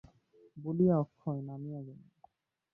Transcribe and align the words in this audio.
বলিয়া 0.57 0.95
অক্ষয় 0.97 1.39
নামিয়া 1.41 1.79
গেলেন। 1.79 2.09